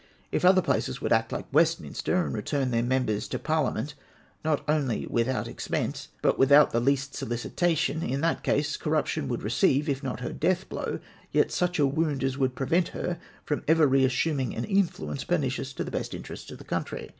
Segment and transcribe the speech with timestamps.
[0.31, 3.93] If other places Avould act like "Westminster, and return their members to Parliament
[4.43, 9.87] not only without expense, but without the least solicitation, in that case Corruption would receive,
[9.87, 10.97] if not her death blow,
[11.31, 15.37] yet such a wound as would prevent her from ever re assuming an influence per
[15.37, 17.09] nicious to the best interests of the country.